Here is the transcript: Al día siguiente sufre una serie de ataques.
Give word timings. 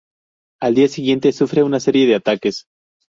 Al 0.59 0.73
día 0.73 0.87
siguiente 0.87 1.31
sufre 1.31 1.61
una 1.61 1.79
serie 1.79 2.07
de 2.07 2.15
ataques. 2.15 2.63